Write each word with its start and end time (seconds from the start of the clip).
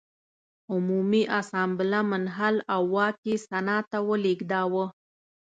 عمومي 0.71 1.21
اسامبله 1.39 1.99
منحل 2.11 2.55
او 2.73 2.81
واک 2.95 3.17
یې 3.29 3.35
سنا 3.47 3.77
ته 3.89 3.97
ولېږداوه. 4.07 4.85